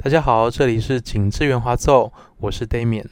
[0.00, 3.08] 大家好，这里是景致圆滑奏，我是 Damian。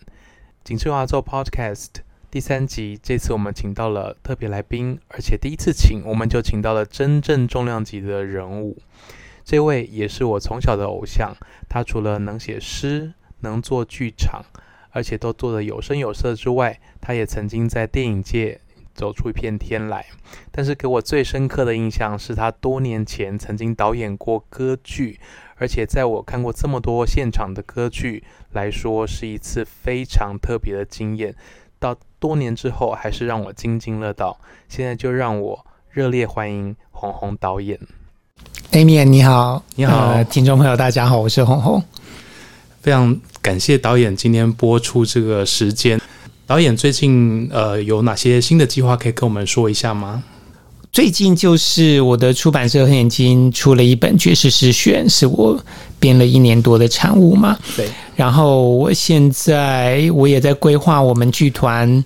[0.62, 1.89] 景致圆滑奏 Podcast
[2.31, 8.79] 第三集，这次我们请到了特别来宾，而且第一次请我们就请到了真正重量级的人物。
[9.45, 11.35] 这位也是我从小的偶像，
[11.69, 14.45] 他除了能写诗、能做剧场，
[14.91, 18.61] 而且都做得有声有色之外，他也曾经在电影界
[18.95, 20.07] 走出一片天来。
[20.53, 25.18] 但是给我最深刻的印象是他多年前曾经导演过歌剧。
[25.59, 28.22] 而且在我看过这么多现场的歌剧
[28.53, 31.35] 来说，是一次非常特别的经验。
[31.79, 34.38] 到多年之后，还是让我津津乐道。
[34.68, 37.78] 现在就让我热烈欢迎红红导演。
[38.70, 41.82] Damian 你好，你好，呃，听众朋友大家好，我是红红。
[42.80, 46.00] 非常感谢导演今天播出这个时间。
[46.46, 50.23] 导演最近呃有哪些新的计划可以跟我们说一下吗？
[50.96, 55.62] 最近就是我的出版社黑眼睛出了一本爵士诗选，是我
[56.00, 57.54] 编了一年多的产物嘛。
[57.77, 57.87] 对。
[58.14, 62.02] 然后我现在我也在规划我们剧团，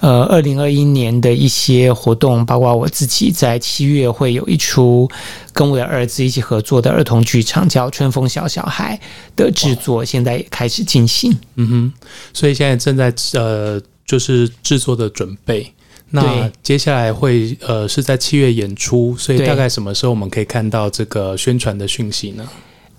[0.00, 5.10] 呃，二零二一年的一些活动，包括我自己在七月会有一出
[5.54, 9.00] 跟我的儿子一起合作的儿童剧场，叫《春风小小孩》
[9.42, 11.34] 的制作，现在也开始进行。
[11.54, 11.92] 嗯哼。
[12.34, 15.72] 所以现在正在呃，就是制作的准备。
[16.10, 22.48] 那接下来会呃是在七月演出，所以大概什么时候我们可以看到这个宣传的讯息呢？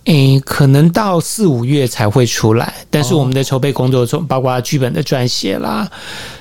[0.06, 5.90] 诶，可能到四五月才会出来，但是我们的筹备工作中，包括剧本的撰写啦，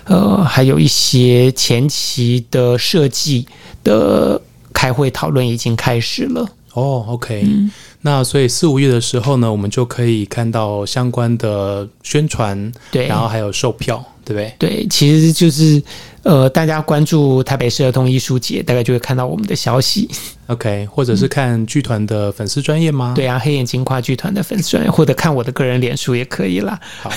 [0.05, 3.47] 呃，还有一些前期的设计
[3.83, 4.39] 的
[4.73, 6.47] 开会讨论已经开始了。
[6.75, 7.71] 哦，OK，嗯，
[8.07, 14.05] 那所以四五月的时候呢，我们就可以看到相关的宣传，对，然后还有售票。
[14.27, 14.55] 对不对？
[14.59, 15.83] 对，其实就是
[16.23, 20.09] 呃，大家关注台北市儿童艺术节，大概就会看到我们的消息。
[20.47, 23.13] OK，或者是看剧团的粉丝专业吗？
[23.15, 26.81] 对啊，黑眼睛跨剧团的粉丝专业，或者看我的个人脸书也可以啦。
[27.03, 27.11] 好，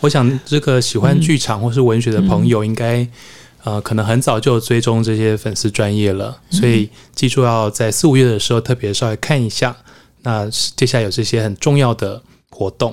[0.00, 3.08] 我想这个喜欢剧场或是文学的朋友，应该、嗯、
[3.64, 9.76] 呃，可能很早就追踪这些粉丝专业了，所以记住要在四五月的时候特别稍微看一下。
[10.22, 12.22] 那接下来有这些很重要的。
[12.50, 12.92] 活动，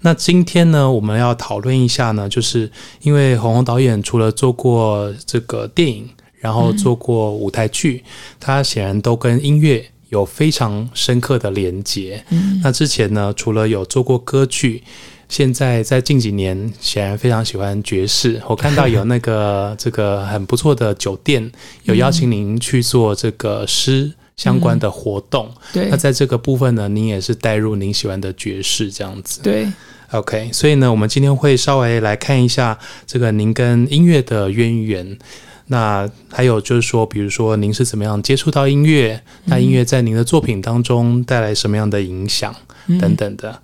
[0.00, 2.70] 那今天呢，我们要讨论一下呢，就是
[3.00, 6.06] 因为红红导演除了做过这个电影，
[6.40, 12.22] 然后做过舞台剧，嗯、他显然都跟音乐有非常深刻的连结。
[12.28, 14.82] 嗯，那之前呢，除了有做过歌剧，
[15.26, 18.42] 现在在近几年显然非常喜欢爵士。
[18.46, 21.50] 我看到有那个这个很不错的酒店
[21.84, 24.12] 有邀请您去做这个诗。
[24.38, 29.66] 相关的活动，那在这个部分呢，您也是带入您喜欢的爵士这样子，对
[30.12, 35.18] ，OK，所以呢，我们今天会稍微来看一下这个您跟音乐的渊源，
[35.66, 42.54] 那还有就是说，比如说您是怎么样接触到音乐，嗯，那音乐在您的作品当中带来什么样的影响，
[42.86, 43.60] 嗯，等等的。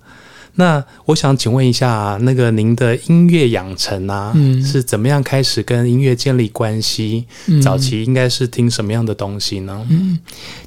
[0.57, 7.25] 那我想请问一下，那个您的音乐养成啊，嗯，是怎么样开始跟音乐建立关系？
[7.47, 9.85] 嗯，早期应该是听什么样的东西呢？
[9.89, 10.17] 嗯，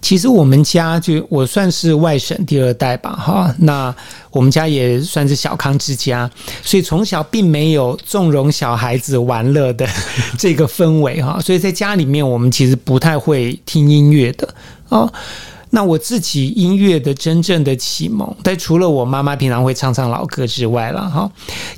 [0.02, 3.94] 其实我们家就我算是外省第二代吧，哈，那
[4.30, 6.30] 我们家也算是小康之家，
[6.62, 9.88] 所以从小并没有纵容小孩子玩乐的
[10.38, 14.54] 这个氛围，哈，所以在家里面我们其实不太会听音乐的，
[14.90, 15.10] 哦。
[15.70, 21.30] 那我自己音乐的真正的启蒙，但除了我妈妈平常会唱唱老歌之外了哈，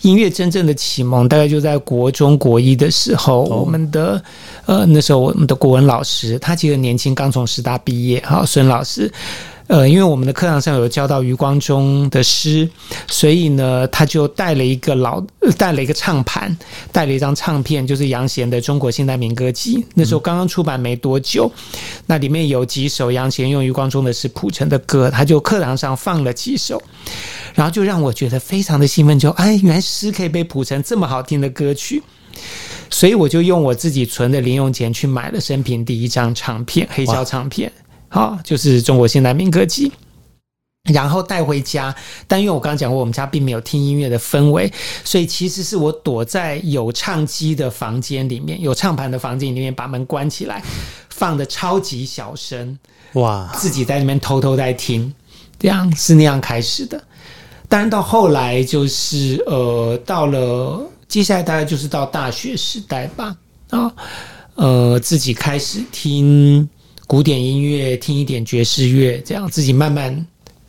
[0.03, 4.23] 音乐真正的启蒙大概就在国中国一的时候，我们的
[4.67, 9.13] 呃那时候我们的国文老师，他其实年轻，刚从师大毕业哈，孙老师。
[9.71, 12.69] 呃，因为我们的课堂上有教到余光中的诗，
[13.07, 15.21] 所以呢，他就带了一个老，
[15.57, 16.59] 带了一个唱盘，
[16.91, 19.77] 带了一张唱片，就是杨贤的《中国现代民歌集》。
[19.95, 21.49] 那时候刚刚出版没多久，
[22.07, 26.83] 那里面有几首杨贤用余光中的诗谱成的歌，他就课堂上放了几首，
[27.55, 32.03] 然后就让我觉得非常的兴奋，就哎，原来诗可以被谱成这么好听的歌曲，
[32.91, 37.71] 所以我就用我自己存的零用钱去买了生平第一张唱片，黑胶唱片。
[38.13, 39.93] 好，就是中国现代民歌集，
[40.93, 41.95] 然后带回家。
[42.27, 44.71] 但因为我刚刚讲过，我们家并没有听音乐的氛围，
[45.05, 50.61] 所以其实是我躲在有唱机的房间里面，有唱盘的房间里面，把门关起来，
[51.09, 52.77] 放的超级小声，
[53.13, 55.15] 哇，自己在那边偷偷在听，
[55.57, 57.01] 这样是那样开始的。
[57.69, 63.37] 当然到后来就是呃，到了接下来大概就是到大学时代吧，
[63.69, 63.95] 啊，
[64.57, 66.69] 呃，自己开始听。
[67.11, 70.25] 古典音乐，听一点爵士乐，这样自己慢慢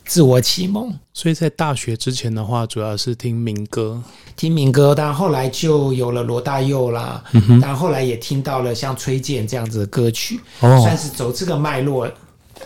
[0.06, 0.92] 自我启蒙。
[1.14, 4.02] 所以在大学之前的话，主要是听民歌，
[4.36, 4.96] 听民歌。
[4.96, 12.12] 但后来就有了罗大佑啦，嗯哼，但后来也听到了像崔健这样子的歌曲，哦，算是走这个脉络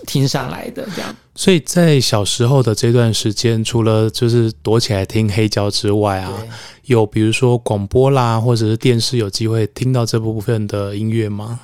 [0.07, 1.13] 听上来的这样。
[1.35, 6.31] 所以在小时候的这段时间，除了就是躲起来听黑胶之外啊，
[6.85, 11.59] 有比如说广播啦，或者是电视有机会听到这部分的音乐吗？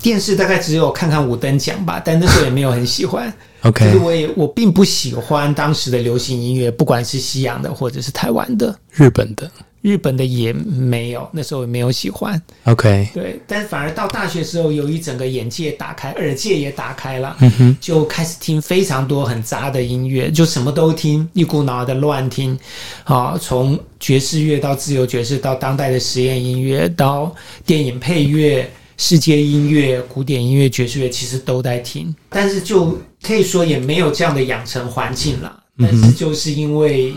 [0.00, 3.32] 电视大概只有看看五等奖吧，但那时候也没有很喜欢。
[3.62, 9.50] OK，就是我也我并不喜欢当时的流行音乐，不管是西洋的或者是台湾的、日本的。
[9.80, 12.40] 日本的也没有，那时候也没有喜欢。
[12.64, 22.58] OK，对，但是反而到大学时候，由于整个眼界打开，耳界也打开了，嗯哼，就开始听非常多很杂的音乐，就什么都听，一股脑的乱听。
[23.04, 27.32] 啊，从爵士乐到自由爵士，到当代的实验音乐，到
[27.64, 28.68] 电影配乐、
[28.98, 32.14] 世界音乐、古典音乐、爵士乐，其实都在听。
[32.28, 35.62] 但是就可以说也没有这样的养成环境了。
[35.78, 37.14] 但是就是因为。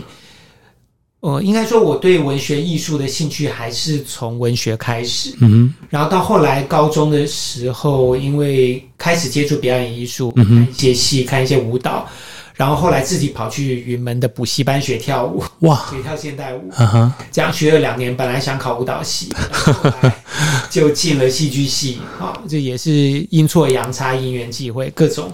[1.20, 12.08] 呃，应该说我对文学艺术的兴趣还是从文学开始，嗯，然后到后来高中的时候，因为开始接触表演艺术，嗯，看一些戏，看一些舞蹈，
[12.54, 16.70] 然后后来自己跑去云门的补习班学跳舞，哇，学跳现代舞，
[17.30, 19.28] 这样学了两年，本来想考舞蹈系，
[20.70, 22.90] 就进了戏剧系，啊，这也是
[23.30, 25.32] 阴错阳差，因缘际会，各种。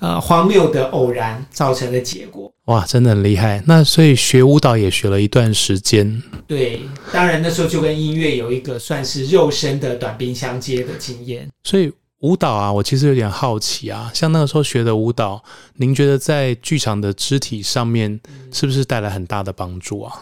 [0.00, 2.52] 呃，荒谬的偶然造成的结果。
[2.66, 3.62] 哇，真的很厉害。
[3.66, 6.22] 那所以学舞蹈也学了一段时间。
[6.46, 11.48] 对，当然那时候就跟音乐有一个算是肉身的短兵相接的经验。
[11.62, 11.90] 所以
[12.24, 15.42] 舞蹈啊，我其实有点好奇啊，像那个时候学的舞蹈，
[15.76, 18.18] 您觉得在剧场的肢体上面
[18.50, 20.12] 是不是带来很大的帮助啊？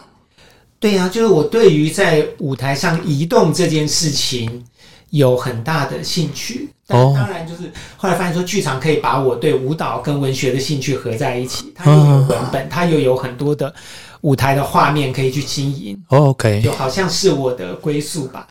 [0.79, 4.63] 对呀、啊，就是我对于在舞台上移动这件事情。
[5.13, 11.71] 有很大的兴趣，但当然就是后来发现说，剧场可以把我对舞蹈跟文学的兴趣合在一起。
[11.75, 13.71] 它又有文本，它又有很多的
[14.21, 15.95] 舞台的画面可以去经营。
[16.07, 18.47] OK，就好像是我的归宿吧。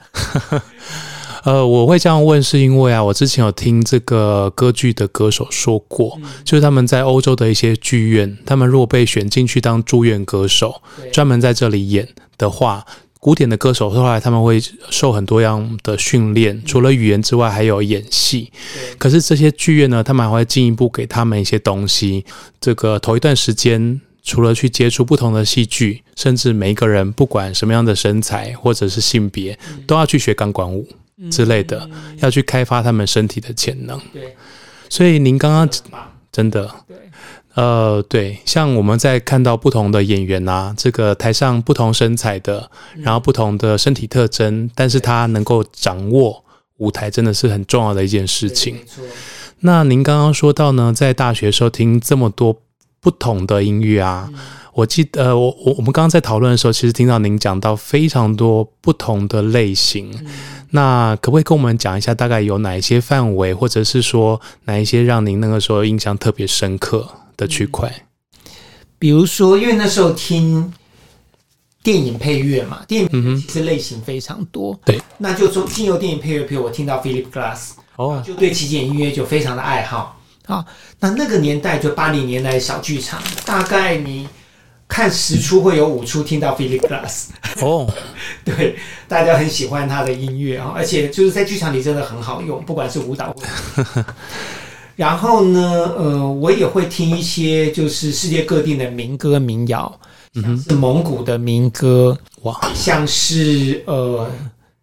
[1.45, 12.09] 呃，我会这样问是因为啊，我之前有听这个歌剧的歌手说过，嗯、就是他们在欧洲的一些剧院，他们如果被选进去当驻院歌手，专门在这里演
[12.39, 12.85] 的话。
[13.25, 14.61] 古典的歌手后来他们会
[14.91, 18.51] 受很多样的训练，除了语言之外，还有演戏。
[18.99, 22.25] 可是这些剧院呢，他们还会进一步给他们一些东西。
[22.61, 29.57] 这个头一段时间，除了去接触不同的戏剧，甚至每一个人不管什么样的身材或者是性别，
[29.87, 30.85] 都要去学钢管舞
[31.31, 31.89] 之类的，
[32.19, 34.01] 要去开发他们身体的潜能。
[34.13, 34.35] 对，
[34.89, 35.69] 所以您刚刚
[36.31, 36.71] 真的。
[37.55, 46.43] 呃，对，像我们在看到不同的演员啊，这个台上不同身材的，然后不同的身体特征，但是他能够掌握
[46.79, 48.79] 舞台，真的是很重要的一件事情。
[49.61, 52.59] 那您刚刚说到呢，在大学时候听这么多
[53.01, 54.39] 不同的音乐啊，嗯、
[54.73, 60.11] 我记得，呃，我我我们刚刚在讨论的时候，其实听到您讲到非常多不同的类型。
[60.25, 60.27] 嗯、
[60.75, 68.07] 那可不可以跟我们讲一下，大概有哪一些范围，或者是说哪一些让您那个时候印象特别深刻的区块，
[68.99, 70.73] 比如说，因为那时候听
[71.83, 74.79] 电影配乐嘛，电影配乐其实类型非常多。
[74.85, 80.19] 对、嗯，那就从经由电影配乐，譬如我听到 Philip Glass，哦，就对极简音乐就非常的爱好。
[80.47, 80.65] 啊，
[80.99, 84.27] 那那个年代就八零年代的小剧场，大概你
[84.93, 87.29] 看十出会有五出听到 Philip Glass。
[87.63, 87.91] 哦，
[88.45, 88.77] 对，
[89.09, 94.05] 大家很喜欢他的音乐啊，而且就是在剧场里真的很好用，不管是舞蹈或。
[94.95, 99.99] 然后呢，呃，我也会听一些就是世界各地的民歌民谣，
[100.35, 104.31] 像是蒙古的民歌，哇，像是呃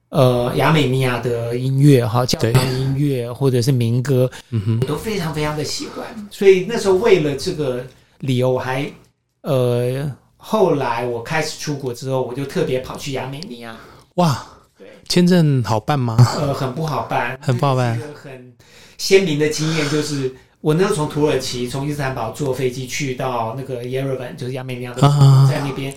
[0.09, 6.03] 呃亚美尼亚的音乐哈，教堂音乐或者是民歌，嗯哼，我都非常非常的喜欢。
[6.31, 7.85] 所以那时候为了这个
[8.21, 8.91] 理由，我还
[9.41, 13.75] 呃后来我开始出国之后，我就特别跑去亚美尼亚。
[14.15, 14.45] 哇，
[14.77, 16.15] 对，签证好办吗？
[16.37, 18.53] 呃，很不好办， 很不好办，很。
[18.97, 25.01] 鲜明的经验就是，我那时候从土耳其从伊斯坦堡坐飞机去到那个耶路撒冷，就是亚美尼亚的，
[25.49, 25.93] 在那边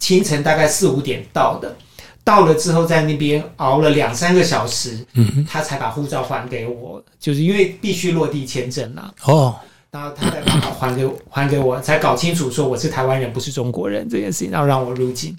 [0.00, 1.76] 清晨大概四五点到的，
[2.24, 9.54] 到了之后在那边熬了两三个小时，嗯，他才把护照还给我，就是因为必须落地签证了哦，
[9.92, 15.36] 然后他再把还给 还给我，才搞清楚说我是台湾人不是中国人这件事情，然后让我入境。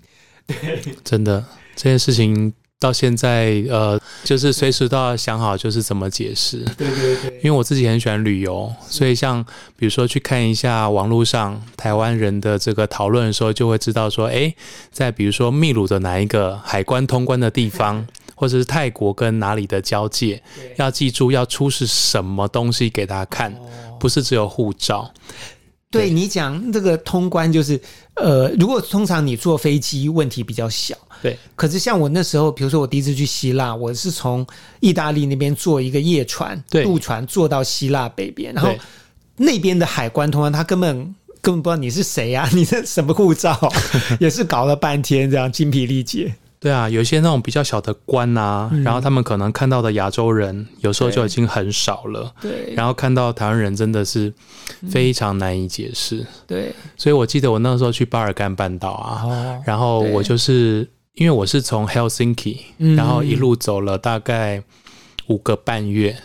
[0.47, 0.55] 对，
[1.03, 1.43] 真的
[1.75, 2.53] 这件事情。
[2.79, 6.57] 到现在，呃，就是随时都要想好，就是怎么解释。
[6.77, 7.39] 对对对。
[7.41, 9.41] 因为我自己很喜欢旅游，所以像
[9.77, 14.53] 比如说去看一下网络上台湾人的这个讨论的时候，就会知道说，诶，
[14.91, 18.05] 在比如说秘鲁的哪一个海关通关的地方，
[18.43, 20.43] 或者是泰国跟哪里的交界，
[20.75, 23.55] 要记住要出示什么东西给他看，
[23.97, 25.09] 不是只有护照。
[25.89, 27.79] 对，你讲这个通关，就是
[28.15, 30.93] 呃，如果通常你坐飞机问题比较小。
[31.21, 34.45] 对，可是像我那时候，比如说我第一次去希腊，我是从
[34.81, 38.75] 意大利那边坐一个夜船，渡船坐到希腊北边，然后
[39.37, 43.57] 那边的海关通常他根本根本不知道你是谁呀、啊， 你是什么护照，
[44.19, 46.35] 也是搞了半天这样精疲力竭。
[46.63, 52.33] 对啊，有一些那种比较小的官啊，嗯、然后他们可能看到的亚洲人有时候就已经很少了。
[52.39, 54.33] 对，然后看到台湾人真的是
[54.89, 56.19] 非常难以解释。
[56.19, 62.59] 嗯、对，所以我记得我那时候去巴尔干半岛啊，哦、然后我就是因为我是从 Helsinki，
[62.95, 64.63] 然后一路走了大概
[65.27, 66.17] 五个半月，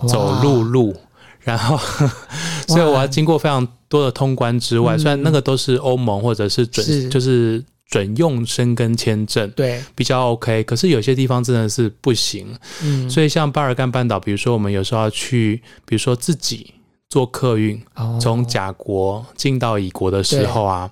[0.00, 0.94] 嗯、走陆路，
[1.40, 1.76] 然后
[2.68, 7.08] 所以我要经过非常多的通关之外，虽然那个都是欧盟或者是准，是。
[7.08, 7.64] 就是。
[7.90, 9.82] 准用申根签证对。
[9.94, 12.56] 比较 OK，可是有些地方真的是不行。
[12.82, 16.72] 嗯，所以像巴尔干半岛，比如说我们有时候要去，比如说自己
[17.08, 17.82] 坐客运
[18.20, 20.88] 从甲国进到乙国的时候啊，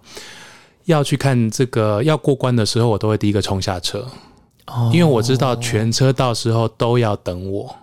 [0.87, 4.05] 要去看这个要过关的时候，我都会第一个冲下车，
[4.93, 7.77] 因为我知道全车到时候都要等我。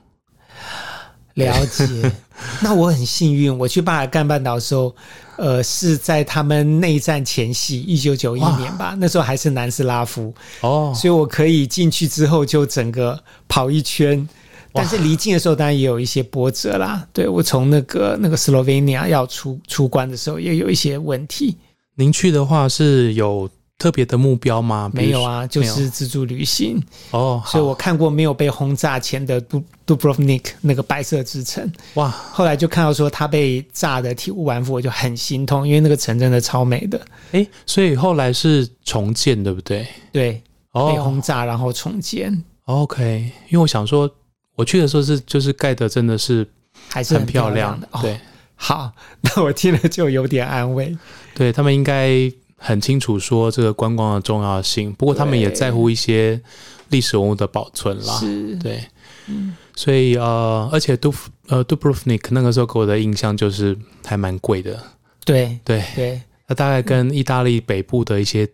[1.36, 2.12] 了解，
[2.62, 4.96] 那我很幸运，我去巴尔干半岛的时候，
[5.38, 14.28] 呃，是在他们内战前夕，一九九一年吧，那时候还是南斯拉夫哦，所以我可以进去之后就整个跑一圈，
[14.74, 17.08] 但是离境的时候当然也有一些波折啦。
[17.14, 21.58] 对，我从那个那个斯洛文尼亚要出出关的时候也有一些问题。
[21.96, 23.50] 您去的话是有
[23.86, 24.90] 特别的目标吗？
[24.96, 27.40] 没有啊，就是自助旅行哦。
[27.46, 37.00] 所以我看过没有被轰炸前的杜杜布罗夫尼克那个白色之城哇，后来就看到说它被炸的体无完肤，我就很心痛，因为那个城真的超美的。
[37.34, 39.88] 诶，所以后来是重建，对不对？
[40.12, 40.42] 对，
[40.74, 42.34] 被轰炸然后重建。
[42.64, 44.10] 哦，OK，因为我想说，
[44.56, 46.44] 我去的时候是就是盖的真的是
[46.90, 47.88] 还是很漂亮的。
[48.02, 48.20] 对，
[48.56, 50.98] 好，那我听了就有点安慰。
[51.36, 52.32] 对，他们应该。
[52.58, 56.42] 很清楚说这个观光的重要性，不过他们也在乎一些
[56.90, 58.14] 历史文物的保存啦。
[58.18, 58.84] 是，对，
[59.28, 61.14] 嗯，所以呃，而且杜
[61.48, 64.82] 呃杜布罗夫尼克那个时候给我的印象就是还蛮贵的。
[65.26, 68.48] 对对对，那大概跟意大利北部的一些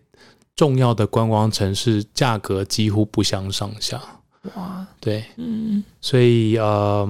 [0.56, 4.00] 重要的观光城市价格几乎不相上下。
[4.54, 7.08] 哇，对，嗯，所以呃，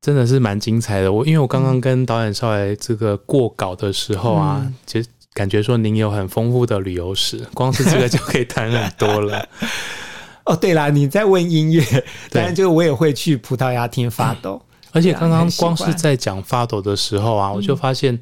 [0.00, 1.12] 真的是蛮精彩的。
[1.12, 5.08] 我因为我刚刚跟导演稍微这个过稿的时候啊，嗯、其实。
[5.32, 9.48] 感觉说您有很丰富的旅游史， 光是这个就可以谈很多了。
[10.44, 18.18] 哦，对啦，你在问音乐，当然就我也会去葡萄牙听发抖，嗯、 而且刚刚光是在讲发抖的时候啊，嗯、我就发现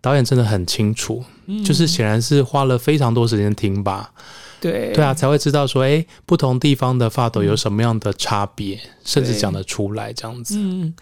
[0.00, 4.12] 导演真的很清楚，嗯、就是显然是花了非常多时间听吧。
[4.60, 10.56] 对对啊，才会知道说，哎，不同地方的发抖有什么样的差别，嗯、甚至讲得出来这样子。
[10.58, 10.94] 嗯。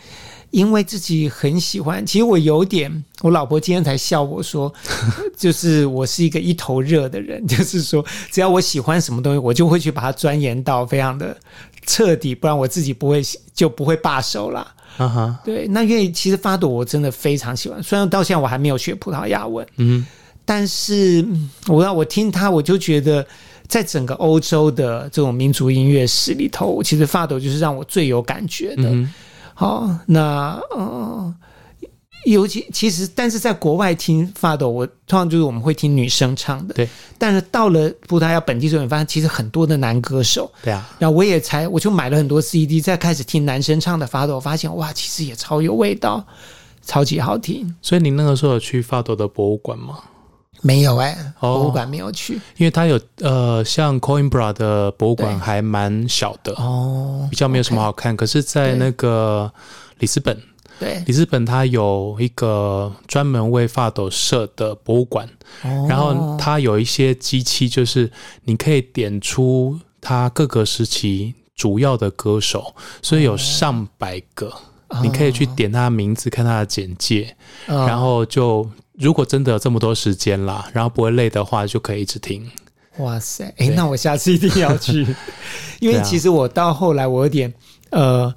[0.52, 4.72] 因为自己很喜欢，其实我有点，我老婆今天才笑我说，
[5.36, 11.34] 就是我是一个一头热的人，就是说只要我喜欢什么东西，我就会去把它钻研到非常的
[11.86, 13.22] 彻底，不然我自己不会
[13.54, 14.60] 就不会罢手了。
[14.98, 20.06] 啊哈，对，那因为其实法朵我真的非常喜欢，虽然到现在我还没有学葡萄牙文，嗯，
[20.44, 21.26] 但是
[21.66, 23.26] 我要我听他，我就觉得
[23.66, 28.82] 在整个欧洲的这种民族音乐史里头，其实法斗就是让我最有感觉的。
[28.90, 29.10] 嗯
[29.62, 31.32] 好，那呃，
[32.26, 36.88] 尤其其实，但是在国外听发抖，我通常就是我们会听女生唱的，对。
[37.16, 40.90] 但是到了葡萄牙本地之后，你发现其实很多的男歌手，对啊。
[40.98, 46.26] 然后我也才，我就买了很多 CD，再开始听男生唱的发抖，我发现哇，其实也超有味道，
[46.84, 47.72] 超级好听。
[47.80, 50.00] 所以你那个时候有去发抖的博物馆吗？
[50.64, 58.16] 没有哎、欸，博物馆没有去，因为它有呃，像 Coimbra 的博物馆还蛮小的哦，比较没有什么好看。
[58.16, 59.52] 可是，在那个
[59.98, 60.40] 里斯本，
[60.78, 65.28] 对，里斯本它有一个专门为发斗设的博物馆，
[65.64, 68.08] 哦、然后它有一些机器，就是
[68.44, 74.46] 你可以点出它各个时期主要的歌手，所以有上百个，
[74.90, 77.34] 哦、你可以去点他的名字，看他的简介，
[77.66, 78.64] 哦、然后就。
[79.02, 82.48] 如果真的有这么多时间啦，然后不会累的话，就可以一直听。
[82.98, 83.52] 哇塞！
[83.56, 85.04] 哎，那我下次一定要去，
[85.80, 87.52] 因为其实我到后来我有点
[87.90, 88.32] 呃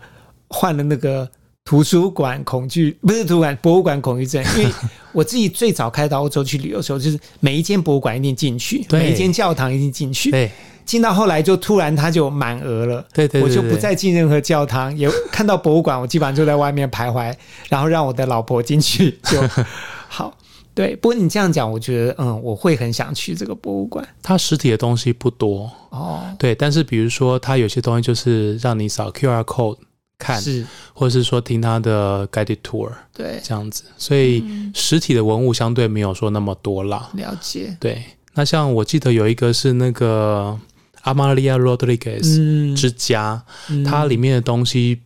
[0.47, 1.29] 患了那个
[1.65, 4.43] 图书馆恐惧，不是图书馆博物馆恐惧症。
[4.57, 4.71] 因为
[5.11, 10.31] 我自己最早开到欧洲去旅游的时候，就是每一间博物馆一定进去，对每一间教堂一定进去。
[10.31, 10.49] 对，
[10.85, 17.33] 进到后来就突然它就满额了，对对，对对，我就不再进任何教堂，也看到博物馆，我基本上就在外面徘徊，
[17.67, 19.41] 然后让我的老婆进去就
[20.07, 20.33] 好。
[20.75, 24.05] 对，不过你这样讲，我觉得，嗯，我会很想去这个博物馆。
[24.21, 25.71] 它实体的东西不多。
[25.89, 29.77] 哦，对，但是比如说，它有些东西就是让你扫 QR code
[30.19, 37.09] 看，是，或者是说听它的 guided tour，对，这样子，所以实体的文物相对没有说那么多啦。
[37.13, 38.03] 了解，对。
[38.33, 40.59] 那像我记得有一个是那个
[41.03, 44.99] Amalia Rodriguez 之家，嗯嗯、它里面的东西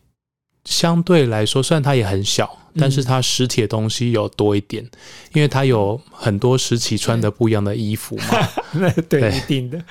[0.64, 4.90] 相对来说，虽然它也很小，但是它实体的东西有多一点，嗯、
[5.34, 8.48] 因为它有很多时期穿的不一样的衣服嘛。
[9.08, 9.82] 对，对，一定的，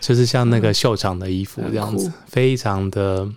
[0.00, 3.28] 就是像那个秀场的衣服这样子，非常的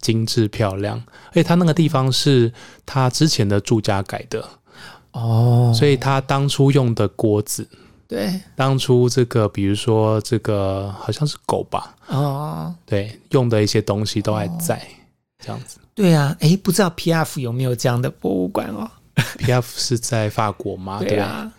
[0.00, 1.02] 精致漂亮。
[1.28, 2.52] 而且它那个地方是
[2.84, 4.46] 他之前的住家改的
[5.12, 7.66] 哦，所以他当初用的锅子，
[8.06, 14.76] 对，当初这个比如说这个好像是狗吧，哦，对，用的一些东西都还在。
[14.76, 15.02] 哦
[15.44, 18.90] 这样子，对啊，哎，不知道 P.F 有没有这样的博物馆哦
[19.38, 20.98] ？P.F 是在法国吗？
[21.06, 21.52] 对啊，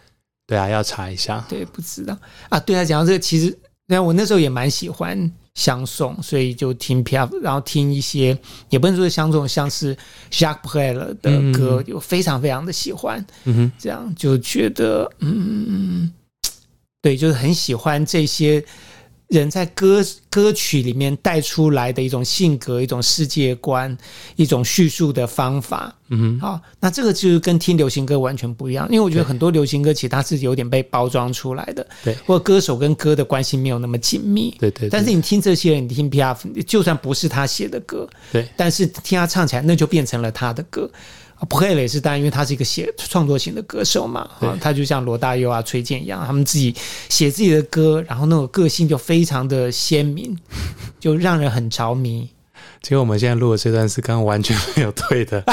[0.46, 1.44] 对啊，要查一下。
[1.48, 2.18] 对，不知道
[2.50, 2.60] 啊。
[2.60, 8.38] 对啊，讲到这个，其实，对啊，我那时候也蛮喜欢相送，所以就听 P.F，然后听一些，
[8.70, 9.96] 也不能说是相送，像是
[10.30, 13.25] Jacques Brel 的歌，就非常非常的喜欢。
[13.46, 16.12] 嗯哼，这样就觉得，嗯，
[17.01, 18.62] 对，就是很喜欢这些。
[19.27, 23.98] 人在歌歌曲里面带出来的一种性格、一种世界观、
[24.36, 34.89] 一种叙述的方法，嗯哼，好，那这个就是跟听流行歌完全不一样，因为我觉得很多流行歌其实它是有点被包装出来的，对，或者歌手跟歌的关系没有那么紧密，对，对对。
[34.89, 40.89] 但是你听这些人，你听 P.F，就算不是他写的歌，对，但是听他唱起来，那就变成了他的歌。
[41.50, 46.74] 不会也是，当然因为他是一个写创作型的歌手嘛，啊，他就像罗大佑啊、崔健一样，他们自己
[47.10, 50.38] 写自己的歌，然后那种个性就非常的鲜明，
[51.00, 52.30] 就让人很着迷。
[52.82, 55.44] 结果我们现在录的这段是刚刚完全没有对的，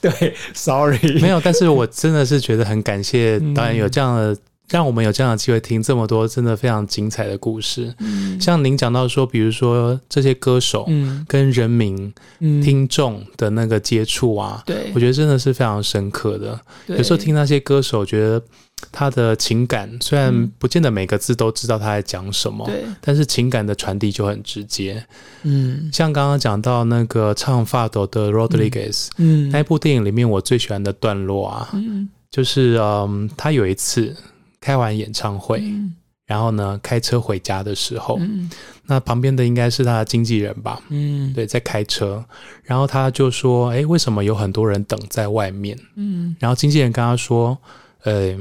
[0.00, 4.36] 对，sorry，没有，但是我真的是觉得很感谢导演有这样的。
[4.70, 12.12] 让我们有这样的机会听这么多真的非常精彩的故事，嗯，像您讲到说，比如说这些歌手，嗯，跟人民、
[12.62, 16.58] 听众的那个接触啊，对，我觉得真的是非常深刻的。
[16.86, 18.42] 有时候听那些歌手，觉得
[18.90, 25.04] 他的情感虽然不见得每个字都知道他在讲什么，对，但是情感的传递就很直接。
[25.42, 34.16] 嗯，像刚刚讲到那个唱法斗的 Rodriguez，嗯，那一部电影里面我最喜欢的段落啊，嗯，就是嗯，他有一次。
[34.64, 35.94] 开完演唱会，嗯、
[36.24, 38.50] 然后呢，开车回家的时候，嗯、
[38.86, 40.80] 那旁边的应该是他的经纪人吧？
[40.88, 42.24] 嗯，对，在开车，
[42.62, 47.58] 然后他就说：“哎，为什么有很多人等在外面？”嗯，然后经纪人跟他说
[48.04, 48.34] ：“呃，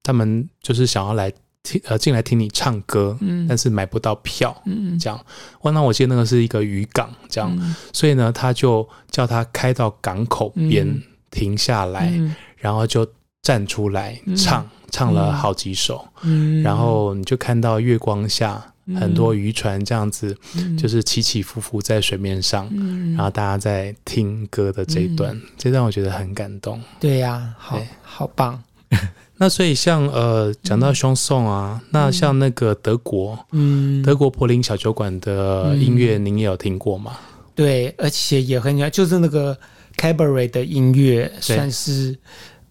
[0.00, 1.32] 他们就是想要来
[1.64, 5.18] 听，呃，进来听你唱歌，嗯，但是买不到票，嗯，这样。
[5.62, 10.86] 哇，那我记得那个是一个渔港，这样，嗯、所以呢，他就叫他开到港口边
[11.32, 13.04] 停下来，嗯、然后就
[13.44, 14.64] 站出来唱。
[14.64, 20.36] 嗯”唱了好几首，嗯，然后你就看到月光下很多渔船这样子，
[20.78, 26.80] 就是起起伏伏在水面上，嗯，然后大家在听歌的这一段，这段我觉得很感动。
[27.00, 28.62] 对呀，好，好棒。
[29.36, 37.16] 那所以像呃，讲到香颂啊，那像那个德国，嗯，德国柏林小酒馆的音乐，您也有听过吗？
[37.56, 39.58] 对，而且也很喜欢，就是那个
[39.96, 42.16] cabaret 的音乐，算是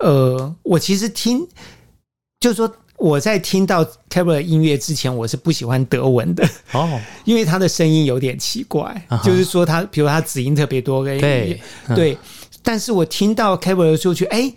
[0.03, 1.47] 呃，我其实听。
[2.39, 9.07] 就是说，我在听到 cabaret 音乐之前，我是不喜欢德文的哦， 因为他的声音有点奇怪。
[9.23, 11.57] 就是说，他比如他子音特别多，对
[11.95, 12.17] 对。
[12.61, 14.53] 但是我听到 cabaret 的时候，觉得哎，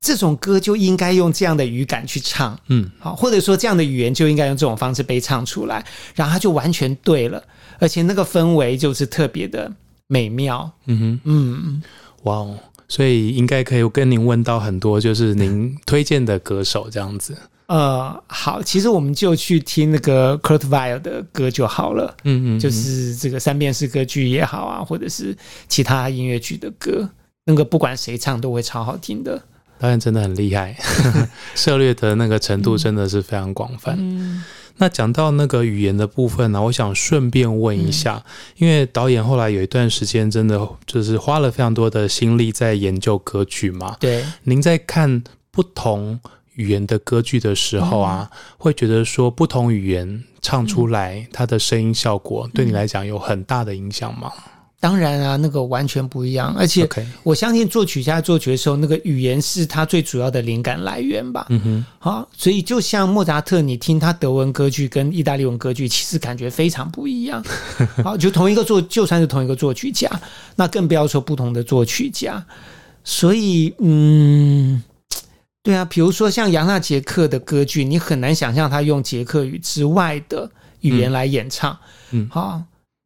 [0.00, 7.42] 这种歌就应该用这样的语感去唱，嗯，好，或者说这样的语言就应该用这种方式被唱出来，然后他就完全对了，
[7.78, 9.70] 而且那个氛围就是特别的
[10.06, 10.72] 美妙。
[10.86, 11.82] 嗯哼，嗯，
[12.22, 12.58] 哇哦。
[12.92, 17.34] 所以应该可以跟您问到很多，就是您推荐的歌手这样子。
[17.68, 22.14] 呃，好，其实我们就去听那个 Kurt Weill 的歌就好了。
[22.24, 25.34] 嗯，嗯嗯，就是这个三遍式歌剧也好啊，或者是
[25.68, 27.08] 其他音乐剧的歌，
[27.46, 29.40] 那个不管谁唱都会超好听的。
[29.78, 30.76] 导演真的很厉害，
[31.56, 33.96] 涉猎的那个程度真的是非常广泛。
[33.98, 34.18] 嗯。
[34.36, 34.44] 嗯
[34.76, 38.24] 那讲到那个语言的部分呢，我想顺便问一下，
[38.56, 43.96] 因为导演后来有一段时间真的就是花了非常多的心力在研究歌剧嘛。
[44.00, 46.18] 对，您在看不同
[46.54, 54.32] 语言的歌剧的时候啊，会觉得说不同语言唱出来它的声音效果对你来讲有很大的影响吗？
[54.82, 56.88] 当然啊，那个完全不一样，而且
[57.22, 61.46] 我相信作曲家作曲的时候，那个语言是他最主要的灵感来源吧。
[61.50, 67.40] 嗯哼，好，所以就像莫扎特，你听他德文歌剧跟意大利文歌剧，其实感觉非常不一样。
[68.02, 70.10] 好，就同一个作，就算是同一个作曲家，
[70.56, 72.44] 那更不要说不同的作曲家。
[73.04, 74.82] 所以，嗯，
[75.62, 81.78] 对啊，比如说像杨纳杰克的歌剧，你很难想象他用捷克语之外的语言来演唱。
[82.10, 82.60] 嗯，好。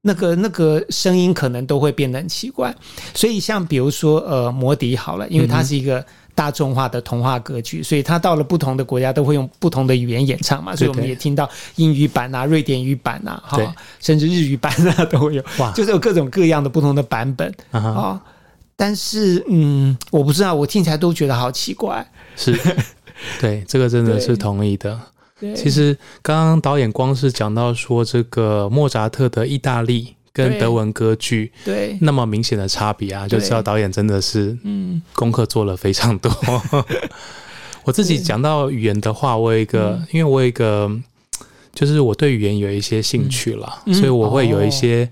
[0.07, 2.73] 那个那个声音可能都会变得很奇怪，
[3.13, 18.21] 所以像比如说呃，摩笛好了，因为它是一个大众化的童话歌曲，所以他到了不同的国家都会用不同的语言演唱嘛，所以我们也听到英语版啊、瑞典语版啊，哈，甚至日语版啊都会有，哇，就是有各种各样的不同的版本啊、哦。
[18.77, 22.07] 但是，嗯，我不知道，我听起来都觉得好奇怪。
[22.37, 22.55] 是，
[23.41, 25.01] 对，这个真的是同意的。
[25.55, 30.15] 其实刚刚导演光是讲到说这个莫扎特的意大利。
[30.37, 31.97] 跟德文歌剧对。
[32.03, 35.01] 那么明显的差别啊，就知道导演真的是嗯。
[35.15, 36.31] 功课做了非常多。
[37.85, 40.91] 我自己讲到语言的话，我有一个，因为我有一个，
[41.73, 45.11] 就是我对语言有一些兴趣了，所以我会有一些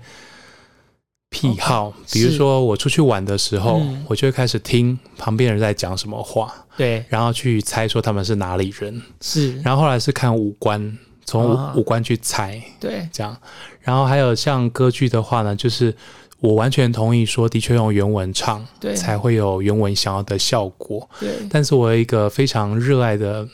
[1.31, 1.91] 癖好。
[2.11, 10.97] 比如说我出去玩的时候，我就会开始听旁边人在讲什么话，对，然后去猜说他们是哪里人，是，然后后来是看五官。
[11.27, 13.35] 从五官去猜，对，这样。
[13.81, 15.91] 然后还有像歌剧的话呢，就是
[16.39, 21.09] 我完全同意说，的确用原文唱，对，才会有原文想要的效果。
[21.19, 21.31] 对。
[21.49, 23.47] 但是我有一个非常热爱的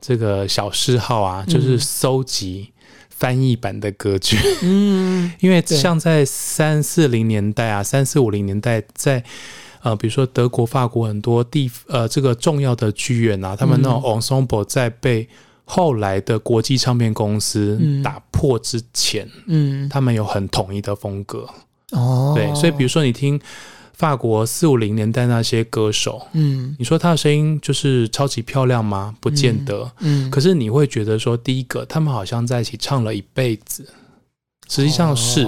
[0.00, 2.72] 这个小嗜好啊，就是搜集
[3.08, 4.36] 翻译版的歌剧。
[4.62, 5.32] 嗯。
[5.38, 9.22] 因为像在三四零年代啊，三四五零年代，在
[9.82, 15.28] 呃，比如说德国、法国很多地呃，这个重要的剧院啊，他们那种 ensemble 在被。
[15.64, 21.48] 后来的国际唱片公司打破之前，嗯，他们有很统一的风格
[21.92, 22.34] 哦。
[22.36, 23.40] 对，所以比如说你听
[23.94, 29.14] 法国四五零年代那些歌手，嗯，你说他的声音就是超级漂亮吗？
[29.20, 30.28] 不见得，嗯。
[30.30, 33.86] 可是你会觉得说，第一个，他们好像在一起唱了一辈子。
[34.74, 35.46] 实际上是，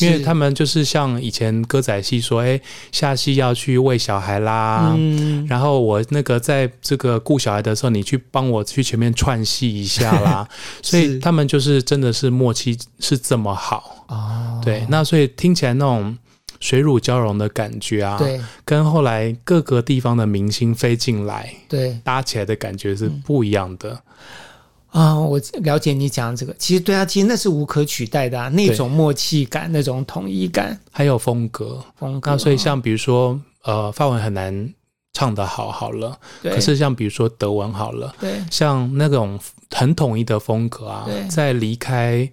[0.00, 2.58] 因为他们就是像以前歌仔戏说，哎，
[2.90, 10.48] 下戏要去喂小孩啦，嗯，然后我那个在这个顾小孩的时候，你去帮我去前面串戏一下啦，
[10.80, 14.06] 所以他们就是真的是默契是这么好。
[14.08, 14.58] 哦。
[14.64, 16.16] 对，那所以听起来那种
[16.58, 24.02] 水乳交融的感觉啊，对，跟后来各个地方的明星飞进来，对，搭起来的感觉是不一样的。
[24.92, 32.30] 啊、哦，我了解你讲的这个，其实对啊，其实那是无可取代的啊，那种默契感，那种统一感，还有风格，风格。
[32.30, 34.74] 那所以像比如说，呃，法文很难
[35.14, 38.44] 唱得好，好了，可是像比如说德文好了，对。
[38.50, 42.30] 像那种很统一的风格啊，在离开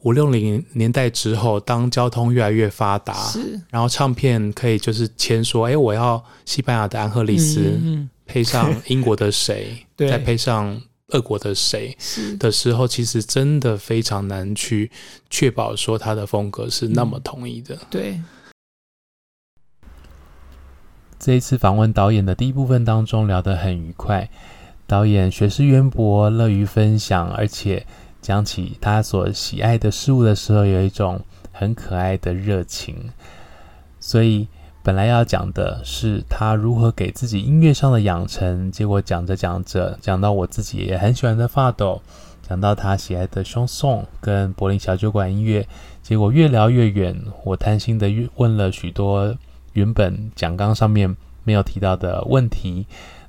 [0.00, 3.60] 五六零年代之后，当交通越来越发达，是。
[3.70, 10.82] 然后唱片可以就是签说，哎，我要西班牙的安赫利斯，嗯，配上英国的谁， 再配上。
[11.12, 11.96] 俄国的谁
[12.38, 14.90] 的时候，其实真的非常难去
[15.30, 17.74] 确保说他的风格是那么统一的。
[17.76, 18.20] 嗯、对，
[21.18, 24.28] 这一次访问导演的第一部分当中聊得很愉快，
[24.86, 27.86] 导演学识渊博，乐于分享，而且
[28.20, 33.10] 讲起他所喜爱的事物的时候，有一种很可爱的热情，
[34.00, 34.48] 所以。
[34.84, 42.02] 本来要讲的是他如何给自己音乐上的养成，结果讲着讲着，讲到我自己也很喜欢的发抖，
[42.48, 45.64] 讲到他喜爱的双颂跟柏林小酒馆音乐，
[46.02, 47.16] 结果越聊越远。
[47.44, 49.32] 我贪心的问了许多
[49.74, 52.84] 原本讲纲上面没有提到的问题，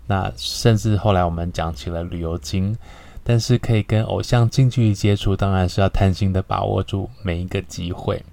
[0.07, 2.75] 那甚至后来我们讲起了旅游经，
[3.23, 8.23] 但是可以跟偶像近距离接触，当然是要贪心的把握住每一个机会。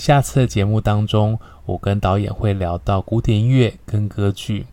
[0.00, 4.64] 下次的节目当中，我跟导演会聊到古典音乐跟歌剧，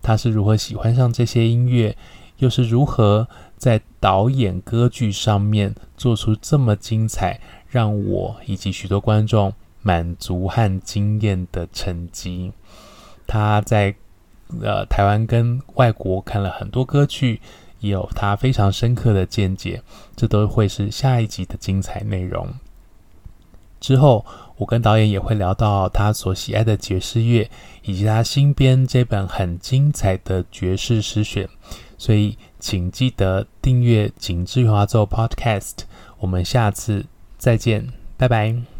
[0.00, 1.96] 他是如何喜欢上这些音乐，
[2.36, 12.52] 又是如何在导演歌剧上面做出这么精彩，让我以及许多观众满足和惊艳的成绩。
[13.26, 13.92] 他在
[14.60, 17.40] 呃台湾跟外国看了很多歌剧，
[17.80, 19.82] 也有他非常深刻的见解，
[20.14, 22.46] 这都会是下一集的精彩内容。
[23.82, 24.24] 之后，
[24.56, 27.50] 我跟导演也会聊到他所喜爱的爵士乐，
[27.82, 31.46] 以及他新编这本很精彩的爵士诗选。
[31.98, 35.84] 所以，请记得订阅《景致华奏》Podcast。
[36.18, 37.04] 我们下次
[37.36, 38.71] 再见，拜拜。